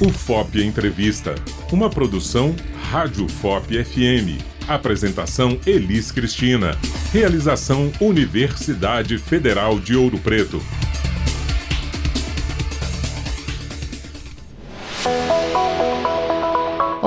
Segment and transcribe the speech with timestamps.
[0.00, 1.34] O FOP Entrevista,
[1.72, 2.54] uma produção
[2.88, 4.40] Rádio FOP FM.
[4.68, 6.78] Apresentação Elis Cristina.
[7.12, 10.62] Realização Universidade Federal de Ouro Preto.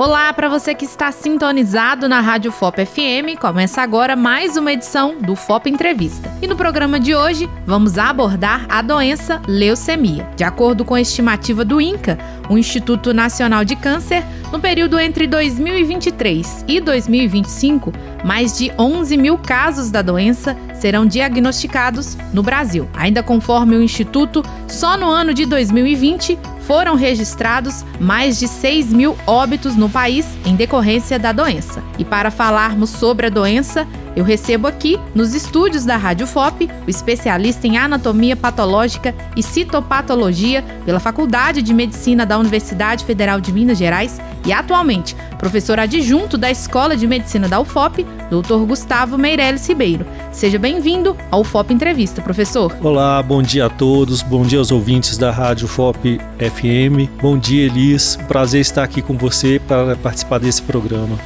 [0.04, 3.38] Olá para você que está sintonizado na Rádio FOP FM.
[3.40, 6.28] Começa agora mais uma edição do FOP Entrevista.
[6.42, 10.28] E no programa de hoje vamos abordar a doença leucemia.
[10.34, 12.18] De acordo com a estimativa do INCA,
[12.50, 17.92] o Instituto Nacional de Câncer, no período entre 2023 e 2025,
[18.24, 22.88] mais de 11 mil casos da doença serão diagnosticados no Brasil.
[22.92, 29.16] Ainda conforme o Instituto, só no ano de 2020 foram registrados mais de 6 mil
[29.24, 31.84] óbitos no país em decorrência da doença.
[32.00, 36.90] E para falarmos sobre a doença, eu recebo aqui, nos estúdios da Rádio FOP, o
[36.90, 43.78] especialista em anatomia patológica e citopatologia pela Faculdade de Medicina da Universidade Federal de Minas
[43.78, 48.64] Gerais e atualmente professor adjunto da Escola de Medicina da UFOP, Dr.
[48.66, 50.06] Gustavo Meirelles Ribeiro.
[50.30, 52.76] Seja bem-vindo ao UFOP Entrevista, professor.
[52.80, 57.10] Olá, bom dia a todos, bom dia aos ouvintes da Rádio FOP FM.
[57.20, 58.16] Bom dia, Elis.
[58.28, 61.18] Prazer estar aqui com você para participar desse programa.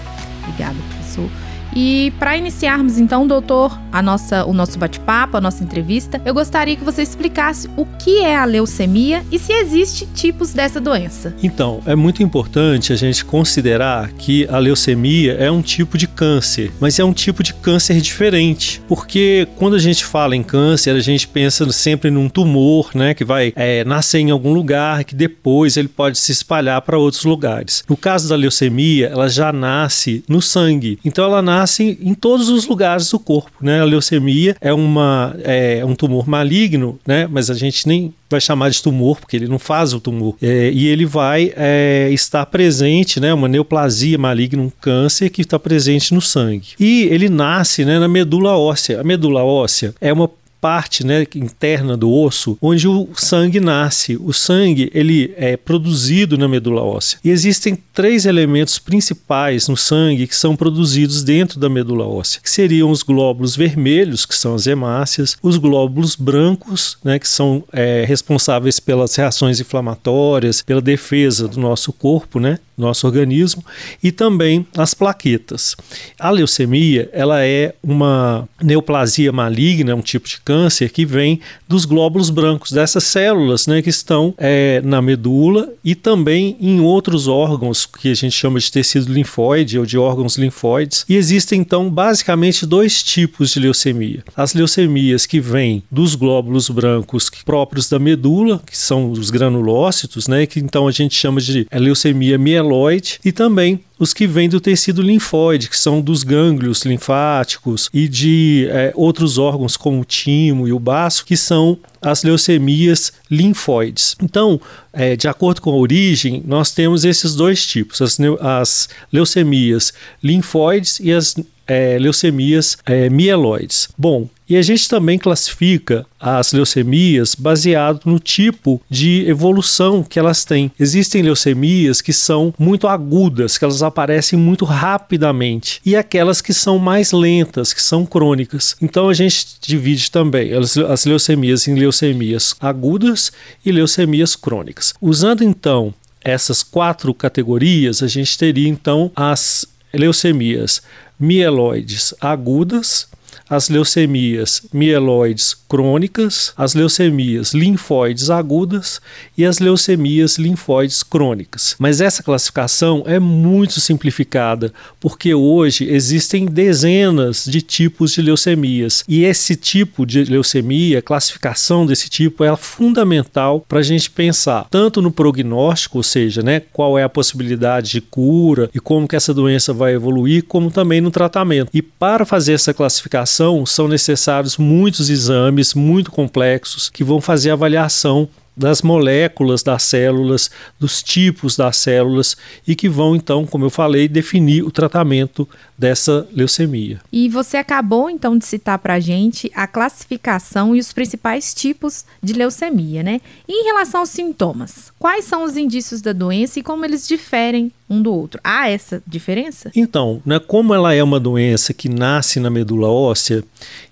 [0.43, 1.46] Obrigada, professor.
[1.79, 6.75] E para iniciarmos então, doutor, a nossa, o nosso bate-papo, a nossa entrevista, eu gostaria
[6.75, 11.35] que você explicasse o que é a leucemia e se existe tipos dessa doença.
[11.43, 16.73] Então, é muito importante a gente considerar que a leucemia é um tipo de câncer,
[16.81, 21.01] mas é um tipo de câncer diferente, porque quando a gente fala em câncer, a
[21.01, 25.77] gente pensa sempre num tumor, né, que vai é, nascer em algum lugar, que depois
[25.77, 27.85] ele pode se espalhar para outros lugares.
[27.87, 32.49] No caso da leucemia, ela já nasce no sangue, então ela nasce nasce em todos
[32.49, 33.51] os lugares do corpo.
[33.61, 33.81] Né?
[33.81, 37.27] A leucemia é, uma, é um tumor maligno, né?
[37.29, 40.37] mas a gente nem vai chamar de tumor, porque ele não faz o tumor.
[40.41, 43.33] É, e ele vai é, estar presente, né?
[43.33, 46.69] Uma neoplasia maligna, um câncer que está presente no sangue.
[46.79, 49.01] E ele nasce né, na medula óssea.
[49.01, 50.29] A medula óssea é uma
[50.61, 54.17] parte né, interna do osso onde o sangue nasce.
[54.17, 57.19] O sangue ele é produzido na medula óssea.
[57.23, 62.51] E existem três elementos principais no sangue que são produzidos dentro da medula óssea, que
[62.51, 68.05] seriam os glóbulos vermelhos, que são as hemácias, os glóbulos brancos, né, que são é,
[68.07, 73.65] responsáveis pelas reações inflamatórias, pela defesa do nosso corpo, né, nosso organismo,
[74.03, 75.75] e também as plaquetas.
[76.19, 80.56] A leucemia ela é uma neoplasia maligna, um tipo de câncer
[80.93, 86.57] que vem dos glóbulos brancos, dessas células né, que estão é, na medula e também
[86.61, 91.05] em outros órgãos que a gente chama de tecido linfóide ou de órgãos linfóides.
[91.09, 97.31] E existem então basicamente dois tipos de leucemia: as leucemias que vêm dos glóbulos brancos
[97.45, 102.39] próprios da medula, que são os granulócitos, né, que então a gente chama de leucemia
[102.39, 107.89] mieloide mieloide e também os que vêm do tecido linfóide, que são dos gânglios linfáticos
[107.93, 113.13] e de é, outros órgãos como o timo e o baço, que são as leucemias
[113.31, 114.15] linfóides.
[114.23, 114.61] Então,
[114.93, 119.93] é, de acordo com a origem, nós temos esses dois tipos: as, as leucemias
[120.23, 121.35] linfóides e as
[121.67, 123.89] é, leucemias é, mieloides.
[123.97, 130.45] Bom, e a gente também classifica as leucemias baseado no tipo de evolução que elas
[130.45, 130.71] têm.
[130.79, 136.79] Existem leucemias que são muito agudas, que elas aparecem muito rapidamente, e aquelas que são
[136.79, 138.77] mais lentas, que são crônicas.
[138.81, 143.33] Então a gente divide também as leucemias em leucemias agudas
[143.65, 144.95] e leucemias crônicas.
[145.01, 150.83] Usando então essas quatro categorias, a gente teria então as leucemias
[151.19, 153.09] mieloides agudas,
[153.49, 159.01] as leucemias mieloides crônicas, as leucemias linfóides agudas
[159.37, 161.77] e as leucemias linfóides crônicas.
[161.79, 169.25] Mas essa classificação é muito simplificada, porque hoje existem dezenas de tipos de leucemias e
[169.25, 175.11] esse tipo de leucemia, classificação desse tipo é fundamental para a gente pensar tanto no
[175.11, 179.73] prognóstico, ou seja, né, qual é a possibilidade de cura e como que essa doença
[179.73, 181.71] vai evoluir, como também no tratamento.
[181.73, 188.29] E para fazer essa classificação são necessários muitos exames muito complexos que vão fazer avaliação
[188.57, 190.51] das moléculas das células,
[190.81, 192.37] dos tipos das células
[192.67, 195.47] e que vão então, como eu falei, definir o tratamento
[195.77, 197.01] dessa leucemia.
[197.13, 202.07] E você acabou então de citar para a gente a classificação e os principais tipos
[202.23, 203.21] de leucemia, né?
[203.47, 207.71] E em relação aos sintomas, quais são os indícios da doença e como eles diferem
[207.89, 208.41] um do outro.
[208.43, 209.71] Há essa diferença?
[209.75, 213.45] Então, né, como ela é uma doença que nasce na medula óssea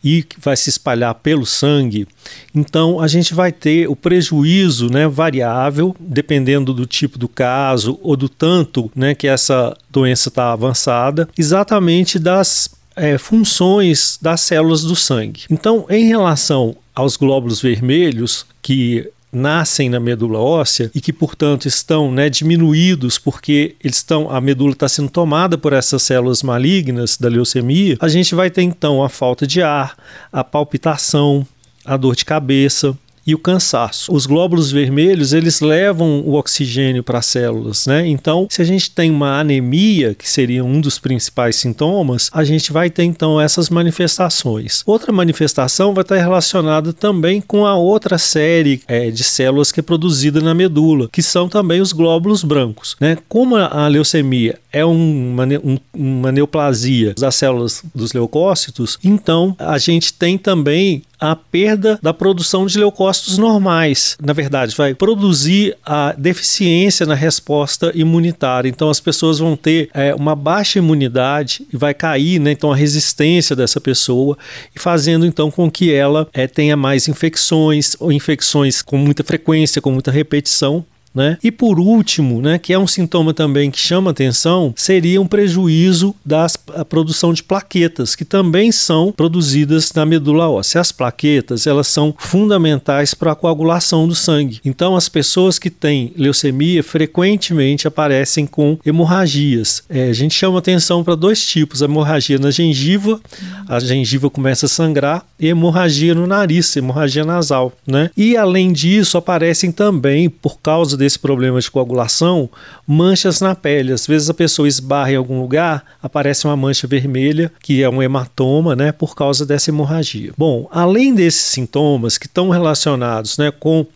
[0.03, 2.07] e vai se espalhar pelo sangue,
[2.55, 8.17] então a gente vai ter o prejuízo né, variável, dependendo do tipo do caso ou
[8.17, 14.97] do tanto né, que essa doença está avançada, exatamente das é, funções das células do
[14.97, 15.43] sangue.
[15.51, 22.11] Então, em relação aos glóbulos vermelhos, que nascem na medula óssea e que, portanto, estão
[22.11, 27.29] né, diminuídos porque eles estão, a medula está sendo tomada por essas células malignas da
[27.29, 29.97] leucemia, a gente vai ter então a falta de ar,
[30.33, 31.47] a palpitação,
[31.85, 34.13] a dor de cabeça, e o cansaço.
[34.13, 38.07] Os glóbulos vermelhos, eles levam o oxigênio para as células, né?
[38.07, 42.73] Então, se a gente tem uma anemia, que seria um dos principais sintomas, a gente
[42.73, 44.83] vai ter então essas manifestações.
[44.87, 49.83] Outra manifestação vai estar relacionada também com a outra série é, de células que é
[49.83, 53.17] produzida na medula, que são também os glóbulos brancos, né?
[53.29, 60.13] Como a leucemia é uma, um, uma neoplasia das células dos leucócitos, então a gente
[60.13, 64.17] tem também a perda da produção de leucócitos normais.
[64.23, 68.69] Na verdade, vai produzir a deficiência na resposta imunitária.
[68.69, 72.77] Então, as pessoas vão ter é, uma baixa imunidade e vai cair, né, então, a
[72.77, 74.37] resistência dessa pessoa
[74.77, 79.91] fazendo então com que ela é, tenha mais infecções ou infecções com muita frequência, com
[79.91, 80.85] muita repetição
[81.15, 81.39] né?
[81.43, 86.15] E por último, né, que é um sintoma também que chama atenção, seria um prejuízo
[86.25, 86.47] da
[86.89, 90.81] produção de plaquetas, que também são produzidas na medula óssea.
[90.81, 94.61] As plaquetas, elas são fundamentais para a coagulação do sangue.
[94.65, 99.83] Então, as pessoas que têm leucemia frequentemente aparecem com hemorragias.
[99.89, 103.21] É, a gente chama atenção para dois tipos: a hemorragia na gengiva,
[103.69, 108.11] a gengiva começa a sangrar, e hemorragia no nariz, hemorragia nasal, né?
[108.17, 112.49] E além disso, aparecem também, por causa desse problema de coagulação,
[112.87, 113.93] manchas na pele.
[113.93, 118.03] Às vezes a pessoa esbarra em algum lugar, aparece uma mancha vermelha, que é um
[118.03, 120.33] hematoma, né, por causa dessa hemorragia.
[120.37, 123.87] Bom, além desses sintomas que estão relacionados, né, com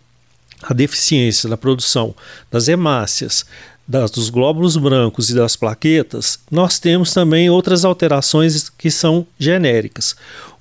[0.62, 2.14] a deficiência na produção
[2.50, 3.46] das hemácias,
[3.86, 10.14] das, dos glóbulos brancos e das plaquetas, nós temos também outras alterações que são genéricas.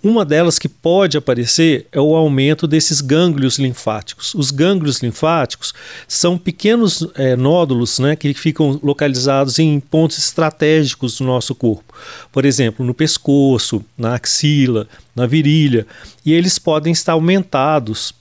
[0.04, 4.36] Uma delas que pode aparecer é o aumento desses gânglios linfáticos.
[4.36, 5.74] Os gânglios linfáticos
[6.08, 11.94] são pequenos é, nódulos né, que ficam localizados em pontos estratégicos do nosso corpo.
[12.32, 15.86] Por exemplo, no pescoço, na axila, na virilha.
[16.26, 18.14] E eles podem estar aumentados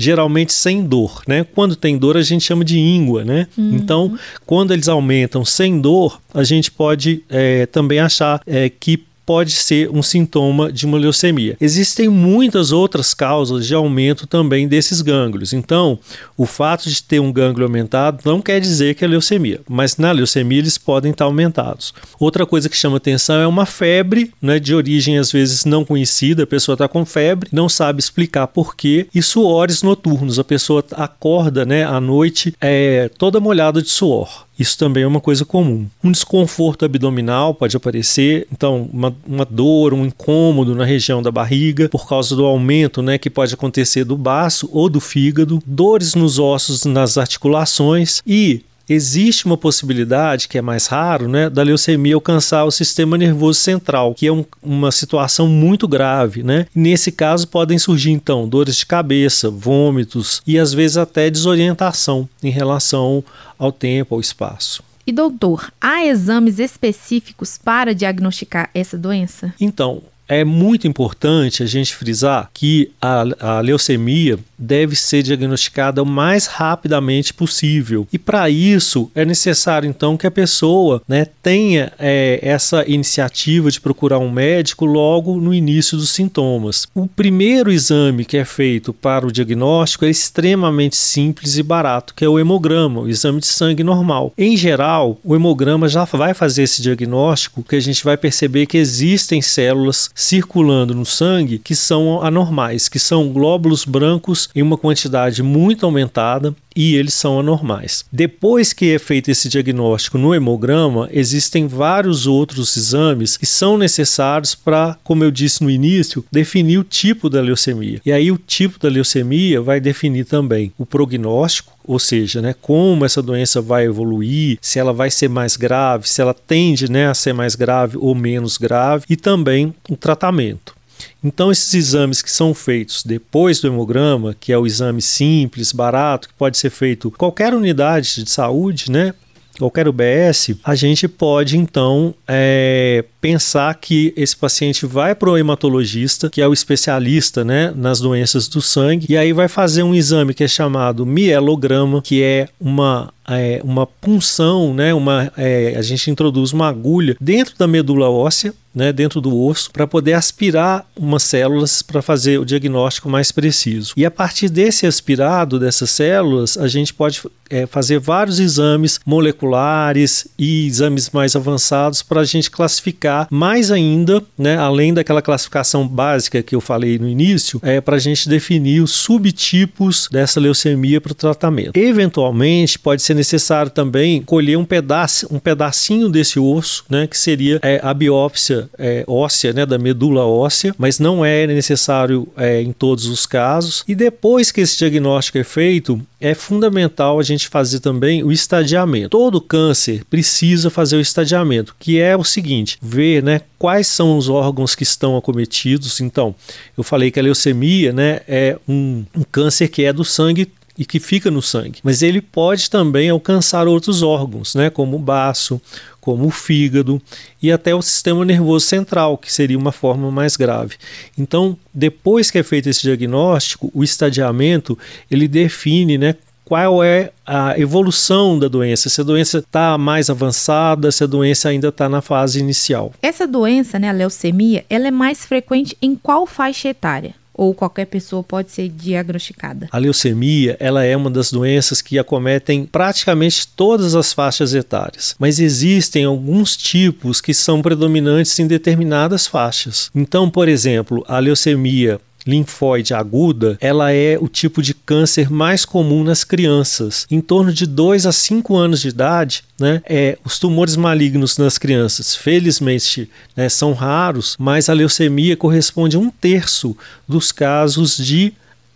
[0.00, 1.44] geralmente sem dor, né?
[1.54, 3.46] Quando tem dor a gente chama de íngua, né?
[3.56, 3.74] Uhum.
[3.74, 9.52] Então, quando eles aumentam sem dor, a gente pode é, também achar é, que pode
[9.52, 11.56] ser um sintoma de uma leucemia.
[11.60, 15.52] Existem muitas outras causas de aumento também desses gânglios.
[15.52, 16.00] Então,
[16.36, 20.10] o fato de ter um gânglio aumentado não quer dizer que é leucemia, mas na
[20.10, 21.94] leucemia eles podem estar aumentados.
[22.18, 26.42] Outra coisa que chama atenção é uma febre, né, de origem às vezes não conhecida,
[26.42, 30.84] a pessoa está com febre, não sabe explicar por quê, e suores noturnos, a pessoa
[30.90, 34.49] acorda né, à noite é, toda molhada de suor.
[34.60, 35.86] Isso também é uma coisa comum.
[36.04, 41.88] Um desconforto abdominal pode aparecer, então uma, uma dor, um incômodo na região da barriga
[41.88, 46.38] por causa do aumento, né, que pode acontecer do baço ou do fígado, dores nos
[46.38, 48.60] ossos, nas articulações e
[48.92, 54.14] existe uma possibilidade, que é mais raro, né, da leucemia alcançar o sistema nervoso central,
[54.14, 56.66] que é um, uma situação muito grave, né?
[56.74, 62.50] Nesse caso podem surgir então dores de cabeça, vômitos e às vezes até desorientação em
[62.50, 63.22] relação
[63.58, 64.82] ao tempo, ao espaço.
[65.06, 69.52] E doutor, há exames específicos para diagnosticar essa doença?
[69.60, 76.06] Então, é muito importante a gente frisar que a, a leucemia deve ser diagnosticada o
[76.06, 78.06] mais rapidamente possível.
[78.12, 83.80] E para isso é necessário então que a pessoa né, tenha é, essa iniciativa de
[83.80, 86.86] procurar um médico logo no início dos sintomas.
[86.94, 92.24] O primeiro exame que é feito para o diagnóstico é extremamente simples e barato, que
[92.24, 94.32] é o hemograma, o exame de sangue normal.
[94.36, 98.76] Em geral, o hemograma já vai fazer esse diagnóstico, que a gente vai perceber que
[98.76, 105.42] existem células circulando no sangue que são anormais, que são glóbulos brancos em uma quantidade
[105.42, 108.04] muito aumentada e eles são anormais.
[108.12, 114.54] Depois que é feito esse diagnóstico no hemograma, existem vários outros exames que são necessários
[114.54, 118.00] para, como eu disse no início, definir o tipo da leucemia.
[118.04, 123.04] E aí o tipo da leucemia vai definir também o prognóstico, ou seja, né, como
[123.04, 127.14] essa doença vai evoluir, se ela vai ser mais grave, se ela tende né, a
[127.14, 130.79] ser mais grave ou menos grave, e também o tratamento.
[131.22, 136.28] Então, esses exames que são feitos depois do hemograma, que é o exame simples, barato,
[136.28, 139.14] que pode ser feito qualquer unidade de saúde, né?
[139.60, 146.30] qualquer UBS, a gente pode então é, pensar que esse paciente vai para o hematologista,
[146.30, 150.32] que é o especialista né, nas doenças do sangue, e aí vai fazer um exame
[150.32, 156.10] que é chamado mielograma, que é uma é, uma punção, né, uma, é, a gente
[156.10, 161.22] introduz uma agulha dentro da medula óssea, né, dentro do osso, para poder aspirar umas
[161.22, 163.92] células para fazer o diagnóstico mais preciso.
[163.96, 170.28] E a partir desse aspirado dessas células, a gente pode é, fazer vários exames moleculares
[170.38, 176.42] e exames mais avançados para a gente classificar mais ainda, né, além daquela classificação básica
[176.42, 181.12] que eu falei no início, é para a gente definir os subtipos dessa leucemia para
[181.12, 181.76] o tratamento.
[181.76, 187.58] Eventualmente, pode ser necessário também colher um pedaço, um pedacinho desse osso, né, que seria
[187.62, 192.72] é, a biópsia é, óssea, né, da medula óssea, mas não é necessário é, em
[192.72, 193.84] todos os casos.
[193.86, 199.08] E depois que esse diagnóstico é feito, é fundamental a gente fazer também o estadiamento.
[199.08, 204.28] Todo câncer precisa fazer o estadiamento, que é o seguinte: ver, né, quais são os
[204.28, 206.00] órgãos que estão acometidos.
[206.00, 206.34] Então,
[206.76, 210.50] eu falei que a leucemia, né, é um, um câncer que é do sangue
[210.80, 211.80] e que fica no sangue.
[211.82, 215.60] Mas ele pode também alcançar outros órgãos, né, como o baço,
[216.00, 217.02] como o fígado
[217.42, 220.76] e até o sistema nervoso central, que seria uma forma mais grave.
[221.18, 224.78] Então, depois que é feito esse diagnóstico, o estadiamento
[225.10, 226.14] ele define, né,
[226.46, 231.50] qual é a evolução da doença, se a doença está mais avançada, se a doença
[231.50, 232.94] ainda está na fase inicial.
[233.02, 237.19] Essa doença, né, a leucemia, ela é mais frequente em qual faixa etária?
[237.40, 239.66] Ou qualquer pessoa pode ser diagnosticada?
[239.72, 245.40] A leucemia, ela é uma das doenças que acometem praticamente todas as faixas etárias, mas
[245.40, 249.90] existem alguns tipos que são predominantes em determinadas faixas.
[249.94, 256.04] Então, por exemplo, a leucemia linfóide aguda, ela é o tipo de câncer mais comum
[256.04, 257.06] nas crianças.
[257.10, 261.58] Em torno de 2 a 5 anos de idade, né, é, os tumores malignos nas
[261.58, 266.76] crianças, felizmente, né, são raros, mas a leucemia corresponde a um terço
[267.08, 268.32] dos casos de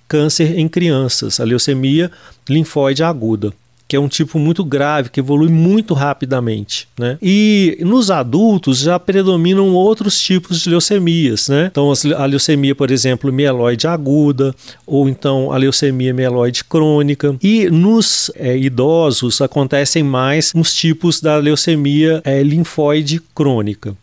[0.06, 2.10] câncer em crianças, a leucemia
[2.48, 3.52] linfóide aguda
[3.86, 6.88] que é um tipo muito grave, que evolui muito rapidamente.
[6.98, 7.18] Né?
[7.20, 11.48] E nos adultos já predominam outros tipos de leucemias.
[11.48, 11.68] Né?
[11.70, 14.54] Então, a leucemia, por exemplo, mieloide aguda,
[14.86, 17.36] ou então a leucemia mieloide crônica.
[17.42, 23.94] E nos é, idosos acontecem mais os tipos da leucemia é, linfóide crônica.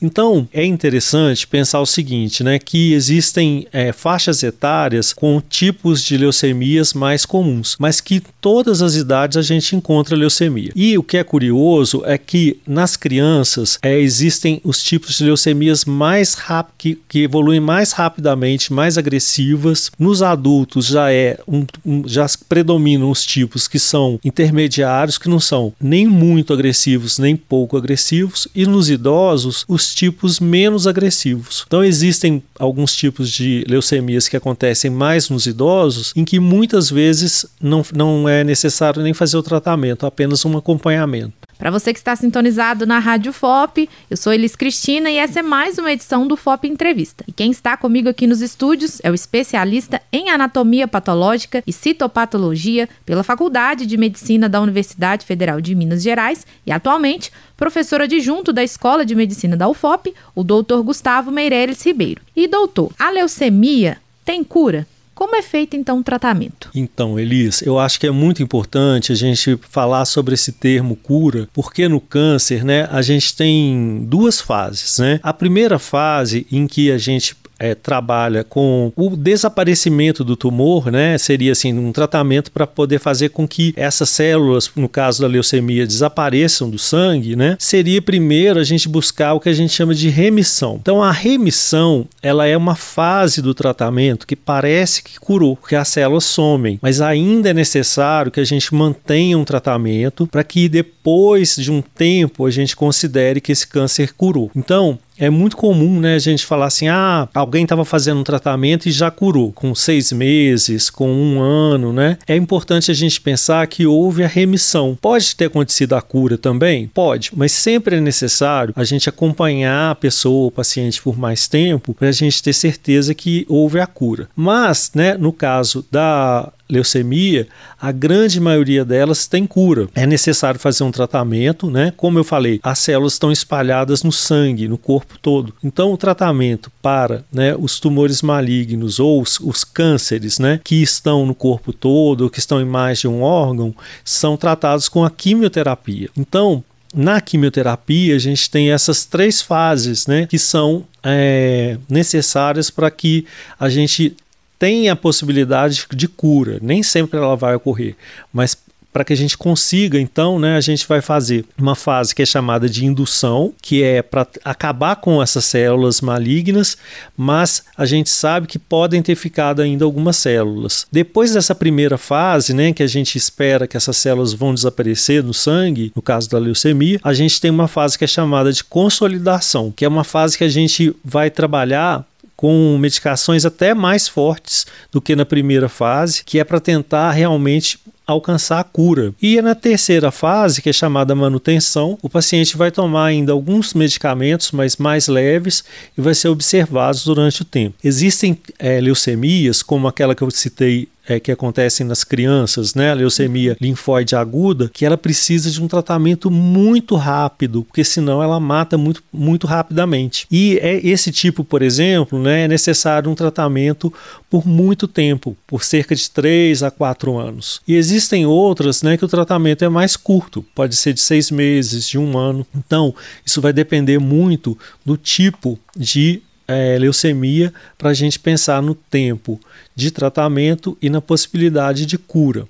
[0.00, 6.16] Então é interessante pensar o seguinte, né, que existem é, faixas etárias com tipos de
[6.16, 10.72] leucemias mais comuns, mas que todas as idades a gente encontra leucemia.
[10.74, 15.84] E o que é curioso é que nas crianças é, existem os tipos de leucemias
[15.84, 19.90] mais rápidos que, que, evoluem mais rapidamente, mais agressivas.
[19.98, 25.40] Nos adultos já é um, um, já predominam os tipos que são intermediários, que não
[25.40, 31.64] são nem muito agressivos nem pouco agressivos, e nos idosos os tipos menos agressivos.
[31.66, 37.46] Então existem alguns tipos de leucemias que acontecem mais nos idosos, em que muitas vezes
[37.60, 41.41] não, não é necessário nem fazer o tratamento, apenas um acompanhamento.
[41.62, 45.42] Para você que está sintonizado na Rádio FOP, eu sou Elis Cristina e essa é
[45.44, 47.24] mais uma edição do FOP Entrevista.
[47.24, 52.88] E quem está comigo aqui nos estúdios é o especialista em anatomia patológica e citopatologia
[53.06, 58.64] pela Faculdade de Medicina da Universidade Federal de Minas Gerais e atualmente professor adjunto da
[58.64, 62.22] Escola de Medicina da UFOP, o doutor Gustavo Meireles Ribeiro.
[62.34, 64.84] E doutor, a leucemia tem cura?
[65.22, 66.68] Como é feito então o tratamento?
[66.74, 71.48] Então, Elis, eu acho que é muito importante a gente falar sobre esse termo cura,
[71.52, 75.20] porque no câncer, né, a gente tem duas fases, né?
[75.22, 81.16] A primeira fase em que a gente é, trabalha com o desaparecimento do tumor, né?
[81.16, 85.86] Seria assim um tratamento para poder fazer com que essas células, no caso da leucemia,
[85.86, 87.56] desapareçam do sangue, né?
[87.60, 90.78] Seria primeiro a gente buscar o que a gente chama de remissão.
[90.82, 95.86] Então a remissão, ela é uma fase do tratamento que parece que curou, porque as
[95.86, 101.54] células somem, mas ainda é necessário que a gente mantenha um tratamento para que depois
[101.54, 104.50] de um tempo a gente considere que esse câncer curou.
[104.56, 108.88] Então, é muito comum, né, a gente falar assim, ah, alguém estava fazendo um tratamento
[108.88, 112.18] e já curou, com seis meses, com um ano, né?
[112.26, 114.98] É importante a gente pensar que houve a remissão.
[115.00, 116.90] Pode ter acontecido a cura também?
[116.92, 121.94] Pode, mas sempre é necessário a gente acompanhar a pessoa, o paciente por mais tempo,
[121.94, 124.28] para a gente ter certeza que houve a cura.
[124.34, 127.46] Mas, né, no caso da leucemia,
[127.78, 129.88] a grande maioria delas tem cura.
[129.94, 131.92] É necessário fazer um tratamento, né?
[131.96, 135.54] Como eu falei, as células estão espalhadas no sangue, no corpo todo.
[135.62, 141.26] Então, o tratamento para né, os tumores malignos ou os, os cânceres, né, que estão
[141.26, 143.74] no corpo todo, que estão em mais de um órgão,
[144.04, 146.08] são tratados com a quimioterapia.
[146.16, 146.64] Então,
[146.94, 153.26] na quimioterapia, a gente tem essas três fases né, que são é, necessárias para que
[153.58, 154.14] a gente
[154.62, 156.60] tenha a possibilidade de cura.
[156.62, 157.96] Nem sempre ela vai ocorrer,
[158.32, 158.56] mas
[158.92, 162.26] para que a gente consiga, então, né, a gente vai fazer uma fase que é
[162.26, 166.76] chamada de indução, que é para acabar com essas células malignas,
[167.16, 170.86] mas a gente sabe que podem ter ficado ainda algumas células.
[170.92, 175.34] Depois dessa primeira fase, né, que a gente espera que essas células vão desaparecer no
[175.34, 179.72] sangue, no caso da leucemia, a gente tem uma fase que é chamada de consolidação,
[179.74, 182.04] que é uma fase que a gente vai trabalhar
[182.42, 187.78] com medicações até mais fortes do que na primeira fase, que é para tentar realmente
[188.06, 189.14] alcançar a cura.
[189.20, 194.52] E na terceira fase, que é chamada manutenção, o paciente vai tomar ainda alguns medicamentos,
[194.52, 195.64] mas mais leves,
[195.96, 197.76] e vai ser observado durante o tempo.
[197.82, 202.94] Existem é, leucemias, como aquela que eu citei é, que acontecem nas crianças, né, a
[202.94, 208.78] leucemia linfóide aguda, que ela precisa de um tratamento muito rápido, porque senão ela mata
[208.78, 210.26] muito, muito rapidamente.
[210.30, 213.92] E é esse tipo, por exemplo, né, é necessário um tratamento
[214.30, 217.60] por muito tempo, por cerca de 3 a 4 anos.
[217.66, 221.86] E existem outras né, que o tratamento é mais curto, pode ser de seis meses,
[221.88, 222.46] de um ano.
[222.56, 222.94] Então,
[223.24, 229.38] isso vai depender muito do tipo de é, leucemia para a gente pensar no tempo
[229.74, 232.46] de tratamento e na possibilidade de cura.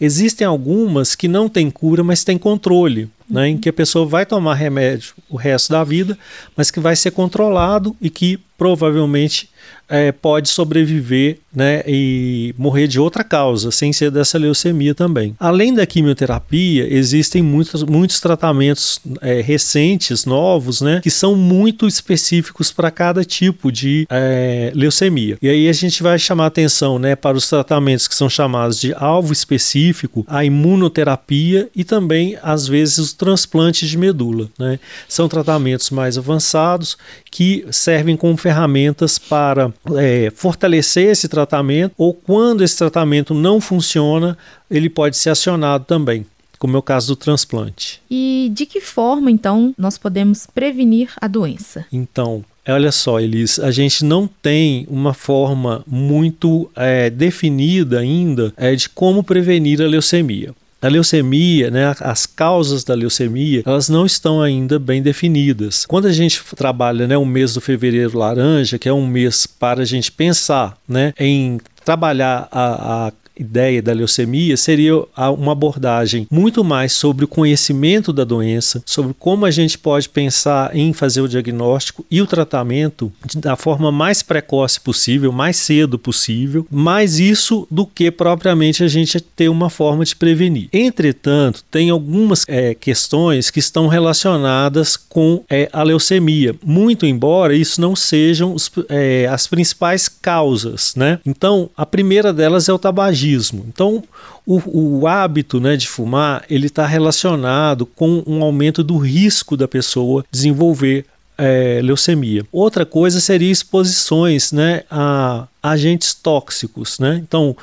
[0.00, 4.24] Existem algumas que não têm cura, mas têm controle, né, em que a pessoa vai
[4.24, 6.18] tomar remédio o resto da vida,
[6.56, 9.48] mas que vai ser controlado e que provavelmente
[9.88, 15.36] é, pode sobreviver né, e morrer de outra causa, sem ser dessa leucemia também.
[15.38, 22.72] Além da quimioterapia, existem muitos, muitos tratamentos é, recentes, novos, né, que são muito específicos
[22.72, 25.38] para cada tipo de é, leucemia.
[25.40, 28.94] E aí a gente vai chamar atenção né, para os tratamentos que são chamados de
[28.94, 34.48] alvo específico, a imunoterapia e também, às vezes, os transplantes de medula.
[34.58, 34.80] Né?
[35.08, 36.96] São tratamentos mais avançados
[37.34, 44.38] que servem como ferramentas para é, fortalecer esse tratamento ou quando esse tratamento não funciona,
[44.70, 46.24] ele pode ser acionado também
[46.56, 48.00] como é o caso do transplante.
[48.10, 51.84] E de que forma, então, nós podemos prevenir a doença?
[51.92, 58.74] Então, olha só, Elis, a gente não tem uma forma muito é, definida ainda é,
[58.74, 60.54] de como prevenir a leucemia.
[60.84, 65.86] A leucemia, né, as causas da leucemia, elas não estão ainda bem definidas.
[65.86, 69.80] Quando a gente trabalha né, o mês do fevereiro laranja, que é um mês para
[69.80, 74.94] a gente pensar né, em trabalhar a, a ideia da leucemia seria
[75.36, 80.74] uma abordagem muito mais sobre o conhecimento da doença, sobre como a gente pode pensar
[80.74, 86.66] em fazer o diagnóstico e o tratamento da forma mais precoce possível, mais cedo possível,
[86.70, 90.68] mais isso do que propriamente a gente ter uma forma de prevenir.
[90.72, 97.80] Entretanto, tem algumas é, questões que estão relacionadas com é, a leucemia, muito embora isso
[97.80, 101.18] não sejam os, é, as principais causas, né?
[101.24, 103.64] Então, a primeira delas é o tabagismo tabagismo.
[103.68, 104.02] Então,
[104.46, 109.66] o, o hábito né, de fumar ele está relacionado com um aumento do risco da
[109.66, 111.06] pessoa desenvolver
[111.36, 112.44] é, leucemia.
[112.52, 116.98] Outra coisa seria exposições né, a agentes tóxicos.
[116.98, 117.20] Né?
[117.26, 117.56] Então,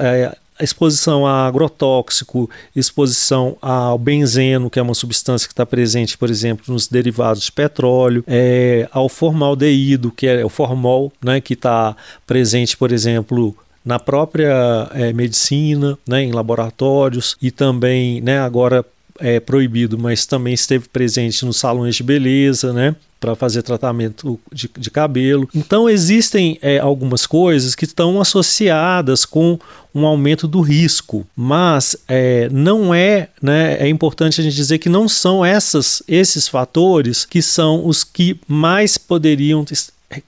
[0.00, 6.16] é, a exposição a agrotóxico, exposição ao benzeno, que é uma substância que está presente,
[6.16, 11.54] por exemplo, nos derivados de petróleo, é, ao formaldeído, que é o formol, né, que
[11.54, 18.84] está presente, por exemplo, na própria é, medicina, né, em laboratórios e também, né, agora
[19.18, 22.96] é proibido, mas também esteve presente nos salões de beleza, né?
[23.20, 25.48] Para fazer tratamento de, de, cabelo.
[25.54, 29.58] Então, existem é, algumas coisas que estão associadas com
[29.94, 33.76] um aumento do risco, mas é, não é, né?
[33.78, 38.38] É importante a gente dizer que não são essas, esses fatores que são os que
[38.46, 39.64] mais poderiam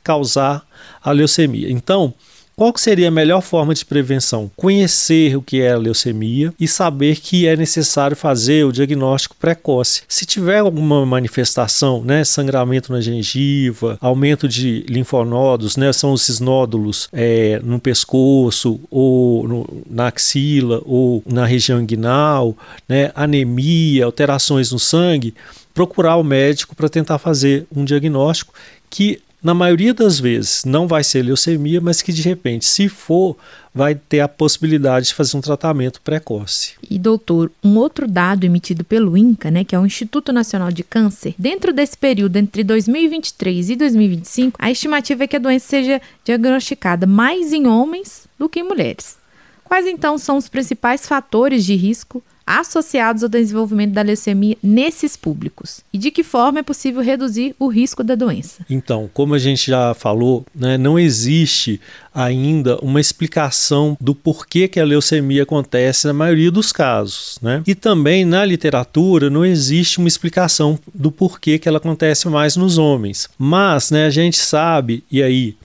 [0.03, 0.64] causar
[1.03, 1.71] a leucemia.
[1.71, 2.14] Então,
[2.57, 4.51] qual seria a melhor forma de prevenção?
[4.57, 10.03] Conhecer o que é a leucemia e saber que é necessário fazer o diagnóstico precoce.
[10.09, 17.11] Se tiver alguma manifestação, né, sangramento na gengiva, aumento de linfonodos, né, são esses nódulos
[17.12, 22.57] é, no pescoço ou no, na axila ou na região inguinal,
[22.88, 25.35] né, anemia, alterações no sangue,
[25.75, 28.55] procurar o médico para tentar fazer um diagnóstico
[28.88, 33.37] que na maioria das vezes não vai ser leucemia, mas que de repente, se for,
[33.72, 36.72] vai ter a possibilidade de fazer um tratamento precoce.
[36.90, 40.82] E doutor, um outro dado emitido pelo INCA, né, que é o Instituto Nacional de
[40.82, 46.02] Câncer, dentro desse período entre 2023 e 2025, a estimativa é que a doença seja
[46.24, 49.16] diagnosticada mais em homens do que em mulheres.
[49.62, 55.80] Quais então são os principais fatores de risco associados ao desenvolvimento da leucemia nesses públicos?
[55.92, 58.64] E de que forma é possível reduzir o risco da doença?
[58.70, 61.80] Então, como a gente já falou, né, não existe
[62.14, 67.38] ainda uma explicação do porquê que a leucemia acontece na maioria dos casos.
[67.42, 67.62] Né?
[67.66, 72.78] E também na literatura não existe uma explicação do porquê que ela acontece mais nos
[72.78, 73.28] homens.
[73.37, 75.56] Mas né, a gente sabe, e aí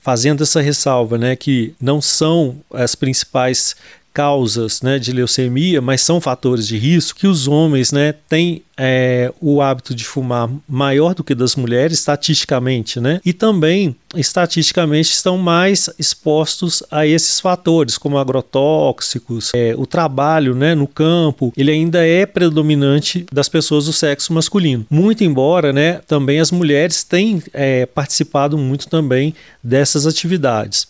[0.00, 3.76] fazendo essa ressalva, né, que não são as principais
[4.12, 9.32] causas né, de leucemia, mas são fatores de risco, que os homens né, têm é,
[9.40, 13.20] o hábito de fumar maior do que das mulheres, estatisticamente, né?
[13.24, 20.74] E também, estatisticamente, estão mais expostos a esses fatores, como agrotóxicos, é, o trabalho né,
[20.74, 24.86] no campo, ele ainda é predominante das pessoas do sexo masculino.
[24.88, 30.88] Muito embora, né, também as mulheres têm é, participado muito também dessas atividades.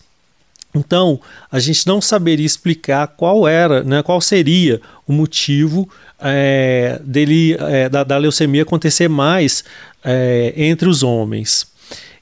[0.74, 5.88] Então, a gente não saberia explicar qual era, né, qual seria o motivo
[6.20, 9.64] é, dele, é, da, da, leucemia acontecer mais
[10.04, 11.66] é, entre os homens.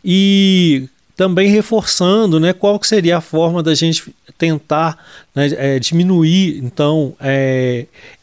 [0.03, 4.97] E também reforçando né, qual seria a forma da gente tentar
[5.35, 7.17] né, diminuir então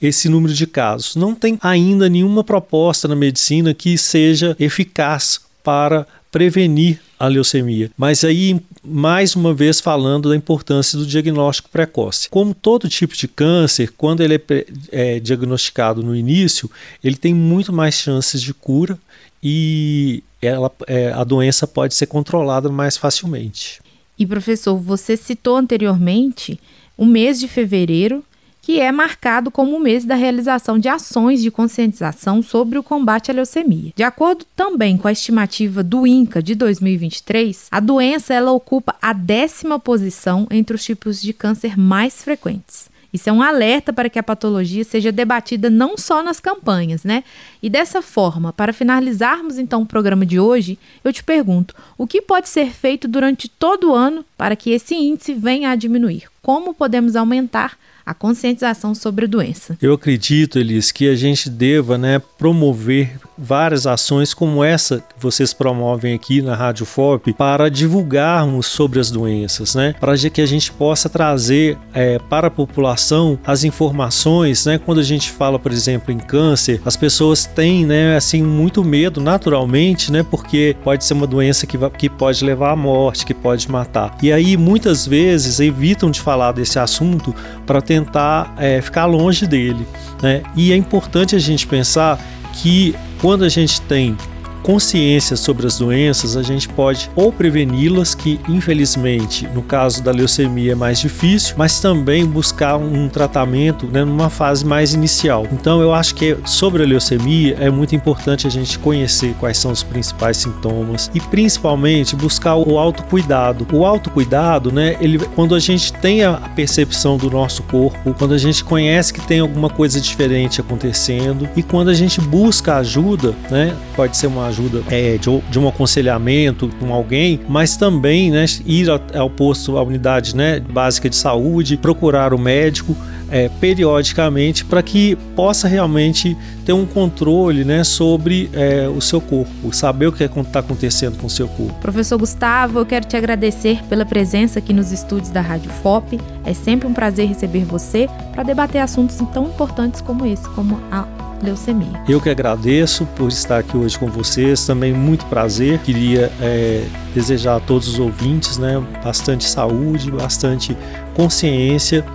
[0.02, 1.18] esse número de casos.
[1.18, 7.90] Não tem ainda nenhuma proposta na medicina que seja eficaz para prevenir a leucemia.
[7.98, 12.30] Mas aí, mais uma vez, falando da importância do diagnóstico precoce.
[12.30, 16.70] Como todo tipo de câncer, quando ele é, é diagnosticado no início,
[17.04, 18.98] ele tem muito mais chances de cura
[19.42, 23.80] e ela, é, a doença pode ser controlada mais facilmente.
[24.18, 26.60] E professor, você citou anteriormente
[26.98, 28.24] o mês de fevereiro
[28.66, 33.30] que é marcado como o mês da realização de ações de conscientização sobre o combate
[33.30, 33.94] à leucemia.
[33.96, 39.14] De acordo também com a estimativa do INCA de 2023, a doença ela ocupa a
[39.14, 42.90] décima posição entre os tipos de câncer mais frequentes.
[43.14, 47.24] Isso é um alerta para que a patologia seja debatida não só nas campanhas, né?
[47.62, 52.20] E dessa forma, para finalizarmos então o programa de hoje, eu te pergunto: o que
[52.20, 56.24] pode ser feito durante todo o ano para que esse índice venha a diminuir?
[56.42, 59.78] Como podemos aumentar a conscientização sobre a doença.
[59.82, 65.54] Eu acredito, Elis, que a gente deva né, promover várias ações como essa que vocês
[65.54, 69.94] promovem aqui na Rádio FOP para divulgarmos sobre as doenças, né?
[70.00, 74.78] Para que a gente possa trazer é, para a população as informações, né?
[74.78, 79.20] Quando a gente fala, por exemplo, em câncer, as pessoas têm, né, assim, muito medo
[79.20, 80.24] naturalmente, né?
[80.24, 84.18] Porque pode ser uma doença que, que pode levar à morte, que pode matar.
[84.22, 89.88] E aí, muitas vezes, evitam de falar desse assunto para tentar é, ficar longe dele,
[90.22, 90.44] né?
[90.56, 92.20] E é importante a gente pensar
[92.54, 94.18] que quando a gente tem
[94.66, 100.72] consciência sobre as doenças, a gente pode ou preveni-las, que infelizmente no caso da leucemia
[100.72, 105.46] é mais difícil, mas também buscar um tratamento né, numa fase mais inicial.
[105.52, 109.72] Então eu acho que sobre a leucemia é muito importante a gente conhecer quais são
[109.72, 113.68] os principais sintomas e principalmente buscar o autocuidado.
[113.72, 118.40] O autocuidado, né, ele, quando a gente tem a percepção do nosso corpo, quando a
[118.40, 123.76] gente conhece que tem alguma coisa diferente acontecendo e quando a gente busca ajuda, né,
[123.96, 124.55] pode ser uma
[124.90, 130.36] é, de, de, um aconselhamento com alguém, mas também né, ir ao, posto, à unidade
[130.36, 132.96] né, básica de saúde, procurar o médico
[133.30, 139.74] é, periodicamente para que possa realmente ter um controle né, sobre é, o seu corpo,
[139.74, 141.74] saber o que é está acontecendo com o seu corpo.
[141.82, 146.20] Professor Gustavo, eu quero te agradecer pela presença aqui nos estúdios da Rádio FOP.
[146.44, 151.06] É sempre um prazer receber você para debater assuntos tão importantes como esse, como a
[151.42, 152.04] leucemia.
[152.08, 155.80] Eu que agradeço por estar aqui hoje com vocês, também muito prazer.
[155.80, 160.76] Queria é, desejar a todos os ouvintes né, bastante saúde, bastante
[161.14, 162.06] consciência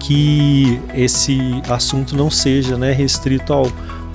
[0.00, 1.38] que esse
[1.68, 3.66] assunto não seja né, restrito ao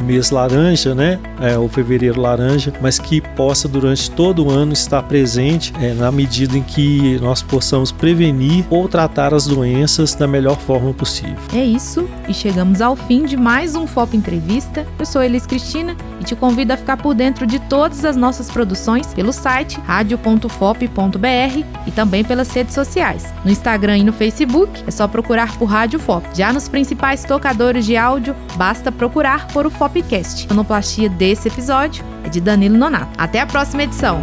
[0.03, 5.03] mês laranja, né, é, o fevereiro laranja, mas que possa durante todo o ano estar
[5.03, 10.57] presente é, na medida em que nós possamos prevenir ou tratar as doenças da melhor
[10.57, 11.37] forma possível.
[11.53, 14.85] É isso, e chegamos ao fim de mais um FOP Entrevista.
[14.99, 18.49] Eu sou Elis Cristina e te convido a ficar por dentro de todas as nossas
[18.49, 23.33] produções pelo site radio.fop.br e também pelas redes sociais.
[23.43, 26.27] No Instagram e no Facebook é só procurar por Rádio FOP.
[26.33, 30.47] Já nos principais tocadores de áudio, basta procurar por o FOP Popcast.
[30.49, 33.11] A monoplastia desse episódio é de Danilo Nonato.
[33.17, 34.19] Até a próxima edição!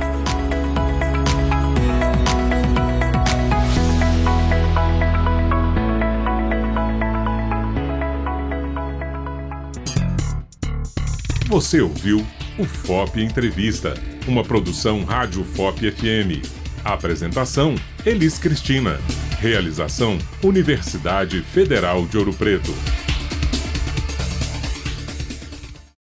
[11.47, 12.27] Você ouviu
[12.59, 13.95] o FOP Entrevista,
[14.27, 16.45] uma produção Rádio FOP FM.
[16.85, 18.99] Apresentação: Elis Cristina.
[19.39, 22.73] Realização: Universidade Federal de Ouro Preto.